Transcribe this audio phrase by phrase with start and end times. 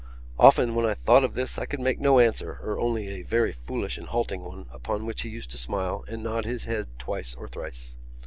[0.39, 3.51] Often when I thought of this I could make no answer or only a very
[3.51, 7.35] foolish and halting one upon which he used to smile and nod his head twice
[7.35, 7.97] or thrice.